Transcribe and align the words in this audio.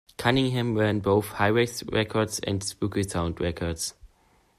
Cunningham 0.17 0.75
ran 0.75 0.97
both 1.01 1.33
Hyrax 1.33 1.83
Records 1.93 2.39
and 2.39 2.61
Spookysound 2.63 3.39
Records. 3.39 3.93